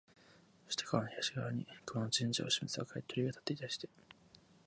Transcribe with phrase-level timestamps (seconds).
[0.65, 3.87] そして川の東側に熊野神社を示す赤い鳥居が立っていたりして、